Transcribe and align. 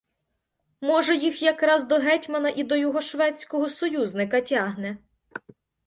Може, 0.81 1.15
їх 1.15 1.41
якраз 1.41 1.87
до 1.87 1.95
гетьмана 1.97 2.49
і 2.55 2.63
до 2.63 2.75
його 2.75 3.01
шведського 3.01 3.69
союзника 3.69 4.41
тягне? 4.41 4.97